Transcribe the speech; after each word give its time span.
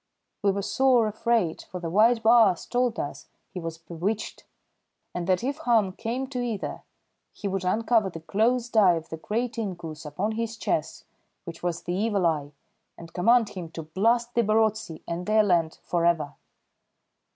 We 0.41 0.49
were 0.49 0.63
sore 0.63 1.05
afraid, 1.07 1.61
for 1.61 1.79
the 1.79 1.91
white 1.91 2.23
baas 2.23 2.65
told 2.65 2.99
us 2.99 3.27
he 3.51 3.59
was 3.59 3.77
bewitched, 3.77 4.45
and 5.13 5.27
that 5.27 5.43
if 5.43 5.57
harm 5.59 5.91
came 5.93 6.25
to 6.29 6.41
either 6.41 6.81
he 7.31 7.47
would 7.47 7.63
uncover 7.63 8.09
the 8.09 8.21
closed 8.21 8.75
eye 8.75 8.95
of 8.95 9.09
the 9.09 9.17
great 9.17 9.59
inkoos 9.59 10.03
upon 10.03 10.31
his 10.31 10.57
chest, 10.57 11.05
which 11.43 11.61
was 11.61 11.83
the 11.83 11.93
Evil 11.93 12.25
Eye, 12.25 12.51
and 12.97 13.13
command 13.13 13.49
him 13.49 13.69
to 13.73 13.83
blast 13.83 14.33
the 14.33 14.41
Barotse 14.41 15.03
and 15.07 15.27
their 15.27 15.43
land 15.43 15.77
for 15.83 16.03
ever. 16.03 16.33